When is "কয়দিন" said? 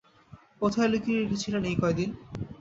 1.81-2.09